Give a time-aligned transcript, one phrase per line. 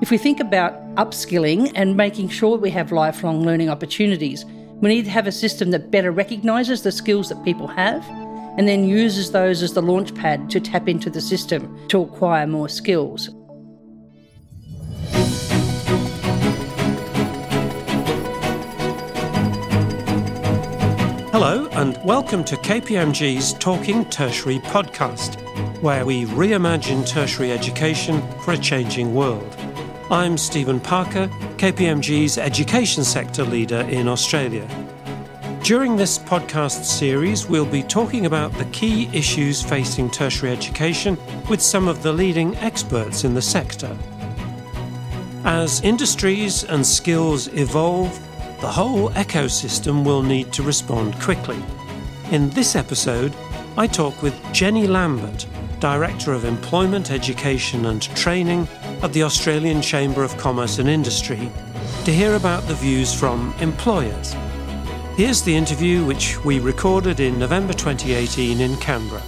[0.00, 4.46] If we think about upskilling and making sure we have lifelong learning opportunities,
[4.80, 8.02] we need to have a system that better recognises the skills that people have
[8.56, 12.46] and then uses those as the launch pad to tap into the system to acquire
[12.46, 13.28] more skills.
[21.30, 25.38] Hello, and welcome to KPMG's Talking Tertiary podcast,
[25.82, 29.59] where we reimagine tertiary education for a changing world.
[30.10, 34.66] I'm Stephen Parker, KPMG's education sector leader in Australia.
[35.62, 41.16] During this podcast series, we'll be talking about the key issues facing tertiary education
[41.48, 43.96] with some of the leading experts in the sector.
[45.44, 48.12] As industries and skills evolve,
[48.60, 51.62] the whole ecosystem will need to respond quickly.
[52.32, 53.32] In this episode,
[53.76, 55.46] I talk with Jenny Lambert,
[55.78, 58.66] Director of Employment, Education and Training
[59.02, 61.50] at the Australian Chamber of Commerce and Industry,
[62.04, 64.34] to hear about the views from employers.
[65.16, 69.22] Here's the interview which we recorded in November 2018 in Canberra.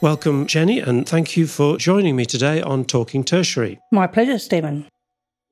[0.00, 3.80] Welcome, Jenny, and thank you for joining me today on Talking Tertiary.
[3.90, 4.86] My pleasure, Stephen.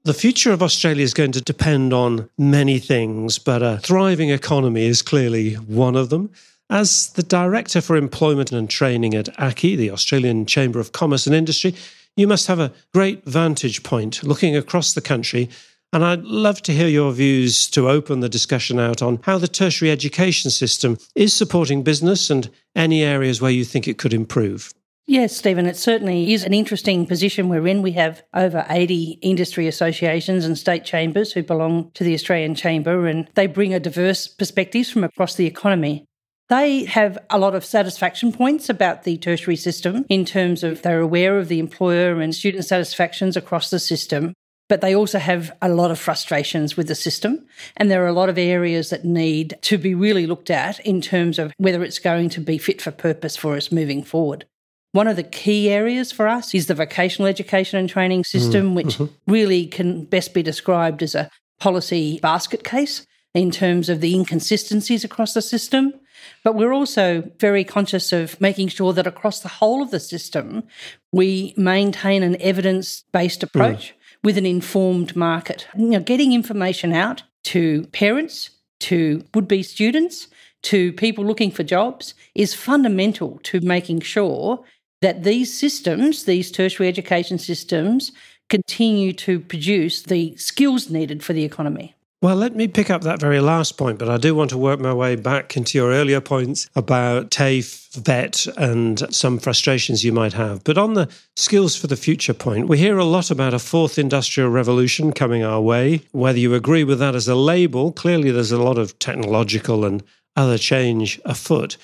[0.04, 4.86] The future of Australia is going to depend on many things, but a thriving economy
[4.86, 6.30] is clearly one of them.
[6.72, 11.36] As the Director for Employment and Training at ACCI, the Australian Chamber of Commerce and
[11.36, 11.74] Industry,
[12.16, 15.50] you must have a great vantage point looking across the country.
[15.92, 19.48] And I'd love to hear your views to open the discussion out on how the
[19.48, 24.72] tertiary education system is supporting business and any areas where you think it could improve.
[25.04, 27.82] Yes, Stephen, it certainly is an interesting position we're in.
[27.82, 33.06] We have over 80 industry associations and state chambers who belong to the Australian Chamber,
[33.06, 36.06] and they bring a diverse perspectives from across the economy.
[36.48, 41.00] They have a lot of satisfaction points about the tertiary system in terms of they're
[41.00, 44.34] aware of the employer and student satisfactions across the system,
[44.68, 47.46] but they also have a lot of frustrations with the system.
[47.76, 51.00] And there are a lot of areas that need to be really looked at in
[51.00, 54.44] terms of whether it's going to be fit for purpose for us moving forward.
[54.92, 58.74] One of the key areas for us is the vocational education and training system, mm,
[58.74, 59.32] which mm-hmm.
[59.32, 65.02] really can best be described as a policy basket case in terms of the inconsistencies
[65.02, 65.94] across the system.
[66.44, 70.64] But we're also very conscious of making sure that across the whole of the system,
[71.12, 73.94] we maintain an evidence based approach mm.
[74.24, 75.66] with an informed market.
[75.76, 78.50] You know, getting information out to parents,
[78.80, 80.28] to would be students,
[80.62, 84.64] to people looking for jobs is fundamental to making sure
[85.00, 88.12] that these systems, these tertiary education systems,
[88.48, 91.94] continue to produce the skills needed for the economy.
[92.22, 94.78] Well, let me pick up that very last point, but I do want to work
[94.78, 100.32] my way back into your earlier points about TAFE, VET, and some frustrations you might
[100.34, 100.62] have.
[100.62, 103.98] But on the skills for the future point, we hear a lot about a fourth
[103.98, 106.02] industrial revolution coming our way.
[106.12, 110.00] Whether you agree with that as a label, clearly there's a lot of technological and
[110.36, 111.76] other change afoot.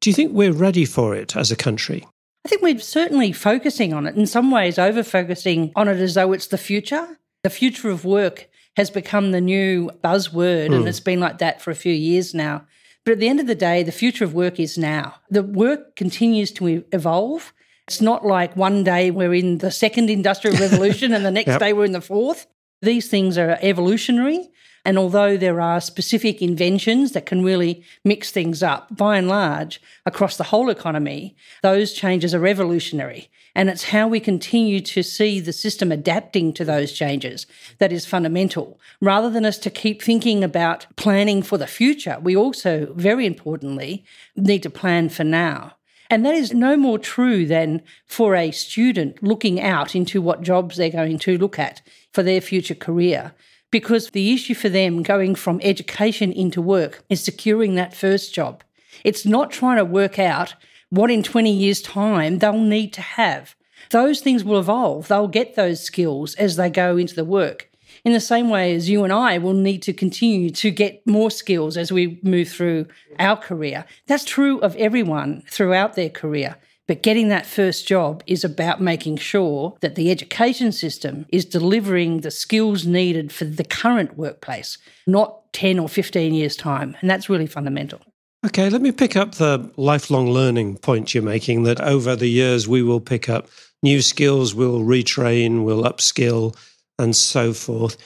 [0.00, 2.08] Do you think we're ready for it as a country?
[2.46, 6.14] I think we're certainly focusing on it, in some ways, over focusing on it as
[6.14, 7.18] though it's the future.
[7.42, 10.74] The future of work has become the new buzzword, mm.
[10.74, 10.88] and hmm.
[10.88, 12.66] it's been like that for a few years now.
[13.04, 15.16] But at the end of the day, the future of work is now.
[15.28, 17.52] The work continues to evolve.
[17.88, 21.60] It's not like one day we're in the second industrial revolution and the next yep.
[21.60, 22.46] day we're in the fourth.
[22.80, 24.50] These things are evolutionary.
[24.84, 29.80] And although there are specific inventions that can really mix things up, by and large,
[30.04, 33.30] across the whole economy, those changes are revolutionary.
[33.54, 37.46] And it's how we continue to see the system adapting to those changes
[37.78, 38.80] that is fundamental.
[39.00, 44.04] Rather than us to keep thinking about planning for the future, we also, very importantly,
[44.34, 45.76] need to plan for now.
[46.10, 50.76] And that is no more true than for a student looking out into what jobs
[50.76, 51.82] they're going to look at
[52.12, 53.32] for their future career
[53.72, 58.62] because the issue for them going from education into work is securing that first job.
[59.02, 60.54] It's not trying to work out
[60.90, 63.56] what in 20 years' time they'll need to have.
[63.90, 65.08] Those things will evolve.
[65.08, 67.70] They'll get those skills as they go into the work.
[68.04, 71.30] In the same way as you and I will need to continue to get more
[71.30, 72.86] skills as we move through
[73.18, 73.84] our career.
[74.06, 76.56] That's true of everyone throughout their career.
[76.88, 82.20] But getting that first job is about making sure that the education system is delivering
[82.20, 86.96] the skills needed for the current workplace, not 10 or 15 years' time.
[87.00, 88.00] And that's really fundamental.
[88.44, 92.66] Okay, let me pick up the lifelong learning point you're making that over the years
[92.66, 93.48] we will pick up
[93.84, 96.56] new skills, we'll retrain, we'll upskill,
[96.98, 97.96] and so forth.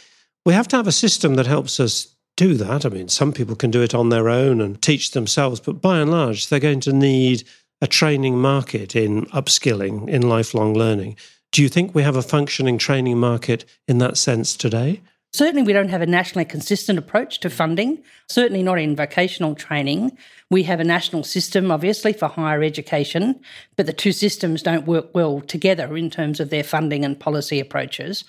[0.45, 2.85] We have to have a system that helps us do that.
[2.85, 5.99] I mean, some people can do it on their own and teach themselves, but by
[5.99, 7.45] and large, they're going to need
[7.81, 11.17] a training market in upskilling, in lifelong learning.
[11.53, 15.01] Do you think we have a functioning training market in that sense today?
[15.33, 20.17] Certainly, we don't have a nationally consistent approach to funding, certainly not in vocational training.
[20.51, 23.41] We have a national system, obviously, for higher education,
[23.77, 27.61] but the two systems don't work well together in terms of their funding and policy
[27.61, 28.25] approaches.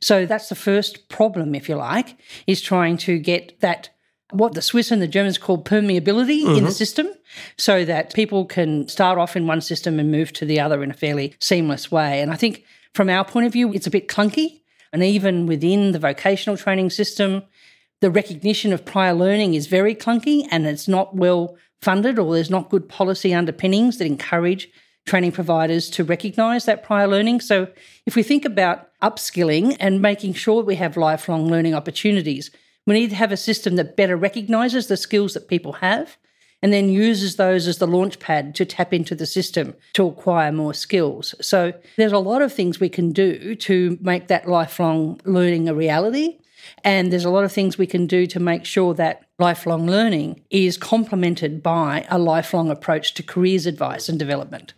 [0.00, 3.88] So that's the first problem, if you like, is trying to get that
[4.34, 6.48] what the Swiss and the Germans call permeability mm-hmm.
[6.50, 6.70] in the mm-hmm.
[6.70, 7.08] system
[7.56, 10.90] so that people can start off in one system and move to the other in
[10.90, 12.20] a fairly seamless way.
[12.20, 12.64] And I think
[12.94, 14.60] from our point of view, it's a bit clunky.
[14.92, 17.42] And even within the vocational training system,
[18.00, 22.50] the recognition of prior learning is very clunky and it's not well funded or there's
[22.50, 24.68] not good policy underpinnings that encourage
[25.06, 27.40] training providers to recognise that prior learning.
[27.40, 27.68] So
[28.06, 32.50] if we think about upskilling and making sure we have lifelong learning opportunities,
[32.86, 36.16] we need to have a system that better recognises the skills that people have
[36.62, 40.52] and then uses those as the launch pad to tap into the system to acquire
[40.52, 41.34] more skills.
[41.40, 45.74] So there's a lot of things we can do to make that lifelong learning a
[45.74, 46.38] reality.
[46.84, 50.42] And there's a lot of things we can do to make sure that lifelong learning
[50.50, 54.74] is complemented by a lifelong approach to careers advice and development.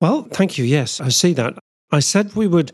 [0.00, 0.64] Well, thank you.
[0.64, 1.56] Yes, I see that.
[1.92, 2.72] I said we would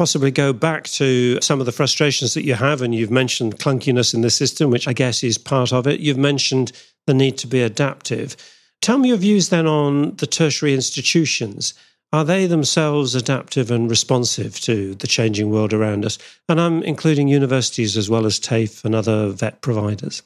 [0.00, 4.14] possibly go back to some of the frustrations that you have, and you've mentioned clunkiness
[4.14, 6.00] in the system, which I guess is part of it.
[6.00, 6.72] You've mentioned
[7.06, 8.34] the need to be adaptive.
[8.80, 11.74] Tell me your views then on the tertiary institutions.
[12.14, 16.16] Are they themselves adaptive and responsive to the changing world around us?
[16.48, 20.22] And I'm including universities as well as TAFE and other VET providers.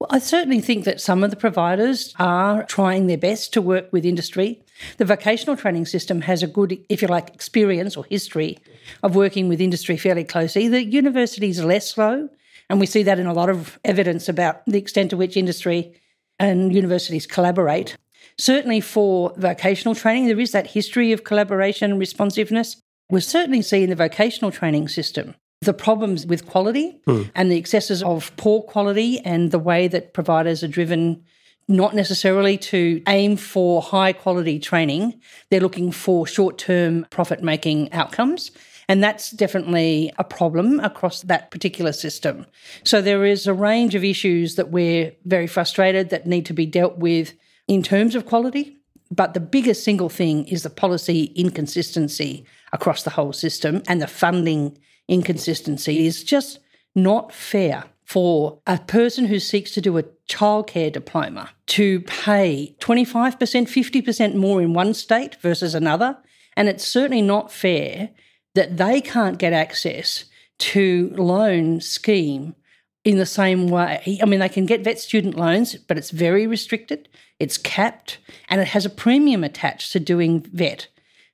[0.00, 3.92] Well, I certainly think that some of the providers are trying their best to work
[3.92, 4.62] with industry.
[4.98, 8.58] The vocational training system has a good, if you like, experience or history
[9.02, 10.68] of working with industry fairly closely.
[10.68, 12.28] The universities are less slow,
[12.68, 15.94] and we see that in a lot of evidence about the extent to which industry
[16.38, 17.96] and universities collaborate.
[18.38, 22.76] Certainly for vocational training, there is that history of collaboration and responsiveness.
[23.10, 27.30] We certainly see in the vocational training system the problems with quality mm.
[27.34, 31.22] and the excesses of poor quality and the way that providers are driven
[31.68, 35.20] not necessarily to aim for high quality training.
[35.50, 38.50] They're looking for short term profit making outcomes.
[38.88, 42.46] And that's definitely a problem across that particular system.
[42.84, 46.66] So there is a range of issues that we're very frustrated that need to be
[46.66, 47.32] dealt with
[47.68, 48.76] in terms of quality.
[49.10, 54.06] But the biggest single thing is the policy inconsistency across the whole system and the
[54.06, 56.58] funding inconsistency is just
[56.94, 63.38] not fair for a person who seeks to do a childcare diploma to pay 25%,
[63.38, 66.18] 50% more in one state versus another.
[66.54, 68.10] And it's certainly not fair
[68.54, 70.26] that they can't get access
[70.58, 72.54] to loan scheme
[73.02, 74.18] in the same way.
[74.20, 77.08] I mean, they can get vet student loans, but it's very restricted,
[77.38, 78.18] it's capped,
[78.50, 80.88] and it has a premium attached to doing vet.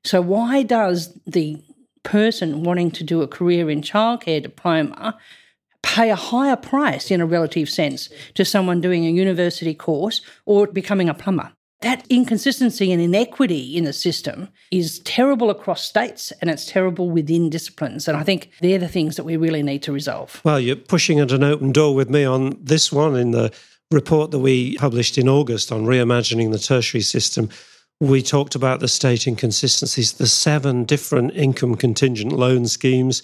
[0.04, 1.60] So, why does the
[2.04, 5.19] person wanting to do a career in childcare diploma
[5.94, 10.67] pay a higher price in a relative sense to someone doing a university course or
[10.67, 11.52] becoming a plumber.
[11.81, 17.50] That inconsistency and inequity in the system is terrible across states and it's terrible within
[17.50, 18.08] disciplines.
[18.08, 20.40] And I think they're the things that we really need to resolve.
[20.44, 23.52] Well, you're pushing at an open door with me on this one in the
[23.91, 27.48] report that we published in August on reimagining the tertiary system
[28.01, 33.22] we talked about the state inconsistencies, the seven different income contingent loan schemes,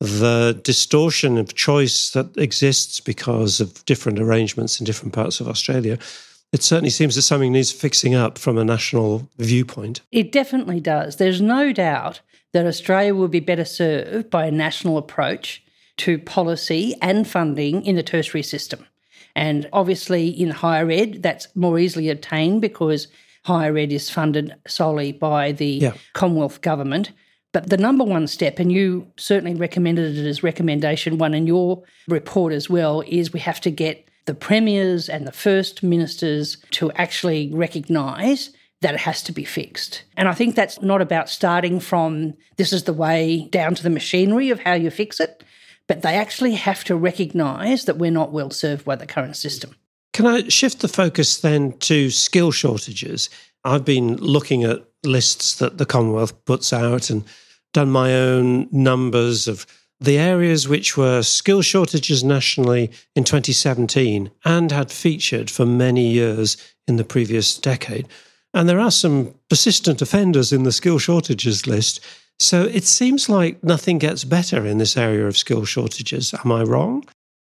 [0.00, 5.98] the distortion of choice that exists because of different arrangements in different parts of Australia.
[6.52, 10.00] It certainly seems that something needs fixing up from a national viewpoint.
[10.12, 11.16] It definitely does.
[11.16, 12.20] There's no doubt
[12.52, 15.62] that Australia will be better served by a national approach
[15.98, 18.86] to policy and funding in the tertiary system.
[19.34, 23.08] And obviously, in higher ed, that's more easily obtained because
[23.44, 25.94] higher ed is funded solely by the yeah.
[26.14, 27.12] Commonwealth government.
[27.52, 31.82] But the number one step, and you certainly recommended it as recommendation one in your
[32.06, 36.92] report as well, is we have to get the premiers and the first ministers to
[36.92, 38.50] actually recognise
[38.80, 40.04] that it has to be fixed.
[40.16, 43.90] And I think that's not about starting from this is the way down to the
[43.90, 45.42] machinery of how you fix it,
[45.86, 49.74] but they actually have to recognise that we're not well served by the current system.
[50.18, 53.30] Can I shift the focus then to skill shortages?
[53.62, 57.22] I've been looking at lists that the Commonwealth puts out and
[57.72, 59.64] done my own numbers of
[60.00, 66.56] the areas which were skill shortages nationally in 2017 and had featured for many years
[66.88, 68.08] in the previous decade.
[68.52, 72.00] And there are some persistent offenders in the skill shortages list.
[72.40, 76.34] So it seems like nothing gets better in this area of skill shortages.
[76.44, 77.04] Am I wrong?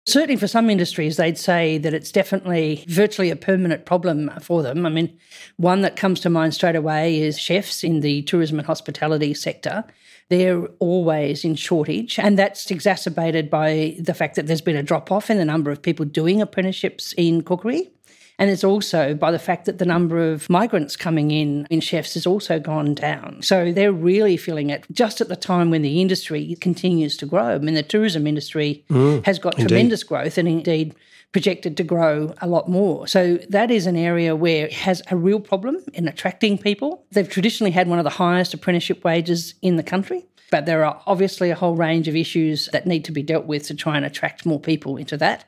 [0.08, 4.86] Certainly, for some industries, they'd say that it's definitely virtually a permanent problem for them.
[4.86, 5.18] I mean,
[5.58, 9.84] one that comes to mind straight away is chefs in the tourism and hospitality sector.
[10.30, 15.12] They're always in shortage, and that's exacerbated by the fact that there's been a drop
[15.12, 17.92] off in the number of people doing apprenticeships in cookery.
[18.38, 22.16] And it's also by the fact that the number of migrants coming in in chefs
[22.16, 23.42] has also gone down.
[23.42, 27.56] So they're really feeling it just at the time when the industry continues to grow.
[27.56, 29.70] I mean, the tourism industry mm, has got indeed.
[29.70, 30.96] tremendous growth and indeed
[31.32, 33.08] projected to grow a lot more.
[33.08, 37.06] So that is an area where it has a real problem in attracting people.
[37.12, 40.26] They've traditionally had one of the highest apprenticeship wages in the country.
[40.52, 43.64] But there are obviously a whole range of issues that need to be dealt with
[43.68, 45.44] to try and attract more people into that.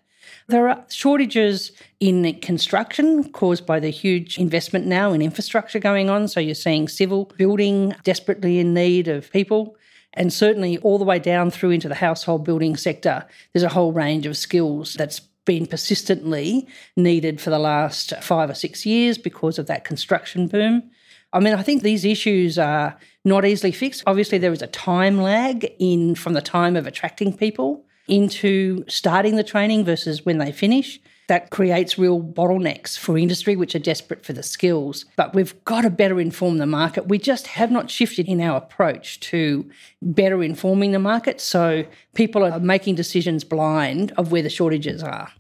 [0.50, 6.30] There are shortages in construction caused by the huge investment now in infrastructure going on.
[6.30, 9.76] So you're seeing civil building desperately in need of people.
[10.14, 13.92] And certainly all the way down through into the household building sector, there's a whole
[13.92, 19.60] range of skills that's been persistently needed for the last five or six years because
[19.60, 20.90] of that construction boom.
[21.34, 24.04] I mean, I think these issues are not easily fixed.
[24.08, 29.36] Obviously, there is a time lag in from the time of attracting people into starting
[29.36, 31.00] the training versus when they finish.
[31.28, 35.04] That creates real bottlenecks for industry, which are desperate for the skills.
[35.18, 37.10] But we've got to better inform the market.
[37.10, 39.70] We just have not shifted in our approach to
[40.02, 41.42] better informing the market.
[41.42, 45.34] So people are making decisions blind of where the shortages are.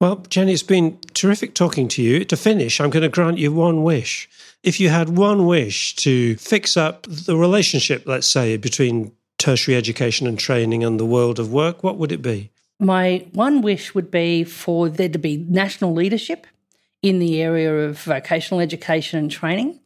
[0.00, 2.24] Well, Jenny, it's been terrific talking to you.
[2.24, 4.28] To finish, I'm going to grant you one wish.
[4.62, 10.26] If you had one wish to fix up the relationship, let's say, between tertiary education
[10.26, 12.50] and training and the world of work, what would it be?
[12.78, 16.46] My one wish would be for there to be national leadership
[17.02, 19.80] in the area of vocational education and training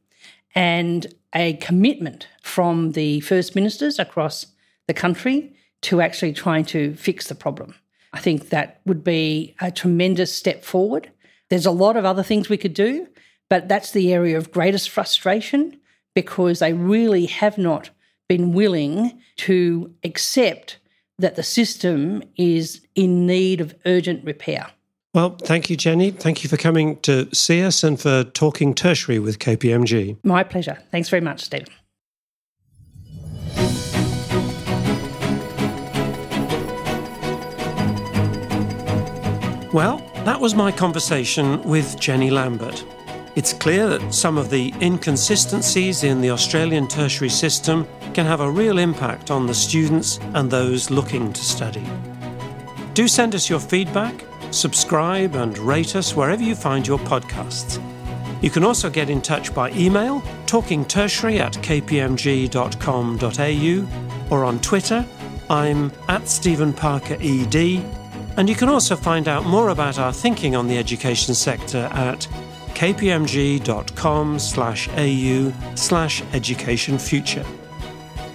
[0.54, 4.46] and a commitment from the first ministers across
[4.87, 7.75] the country to actually trying to fix the problem.
[8.12, 11.11] I think that would be a tremendous step forward.
[11.50, 13.08] There's a lot of other things we could do,
[13.50, 15.80] but that's the area of greatest frustration
[16.14, 17.90] because they really have not
[18.28, 20.78] been willing to accept
[21.18, 24.70] that the system is in need of urgent repair.
[25.12, 26.10] Well, thank you, Jenny.
[26.10, 30.18] Thank you for coming to see us and for talking tertiary with KPMG.
[30.24, 30.78] My pleasure.
[30.90, 31.72] Thanks very much, Stephen.
[39.72, 42.84] Well, that was my conversation with Jenny Lambert.
[43.36, 48.50] It's clear that some of the inconsistencies in the Australian tertiary system can have a
[48.50, 51.85] real impact on the students and those looking to study.
[52.94, 57.83] Do send us your feedback, subscribe, and rate us wherever you find your podcasts.
[58.40, 62.56] You can also get in touch by email, talkingtertiary at kpmg.com.au,
[64.35, 65.04] or on Twitter.
[65.50, 67.83] I'm at Stephen Parker ED,
[68.37, 72.28] and you can also find out more about our thinking on the education sector at
[72.75, 77.44] kpmg.com slash au slash education future.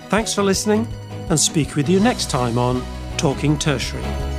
[0.09, 0.87] Thanks for listening
[1.29, 2.83] and speak with you next time on
[3.17, 4.38] Talking Tertiary.